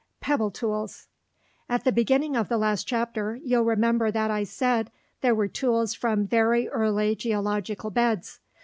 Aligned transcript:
PEBBLE 0.19 0.49
TOOLS 0.49 1.07
At 1.69 1.83
the 1.83 1.91
beginning 1.91 2.35
of 2.35 2.49
the 2.49 2.57
last 2.57 2.87
chapter, 2.87 3.35
you'll 3.35 3.61
remember 3.61 4.09
that 4.09 4.31
I 4.31 4.43
said 4.45 4.91
there 5.21 5.35
were 5.35 5.47
tools 5.47 5.93
from 5.93 6.25
very 6.25 6.67
early 6.69 7.15
geological 7.15 7.91
beds. 7.91 8.39